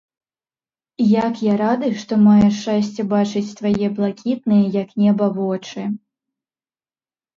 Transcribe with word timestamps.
Як 1.09 1.33
я 1.51 1.57
рады, 1.61 1.89
што 2.03 2.13
маю 2.29 2.47
шчасце 2.59 3.01
бачыць 3.13 3.53
твае 3.61 3.87
блакітныя, 3.99 4.65
як 4.81 4.89
неба, 5.03 5.25
вочы! 5.41 5.81